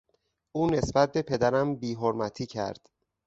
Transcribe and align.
او 0.51 0.69
نسبت 0.71 1.11
به 1.11 1.21
پدرم 1.21 1.75
بیحرمتی 1.75 2.45
کرد. 2.45 2.89